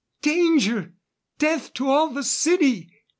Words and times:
Danger! 0.23 0.95
Death 1.37 1.73
to 1.75 1.91
all 1.91 2.07
the 2.09 2.23
city!" 2.23 2.89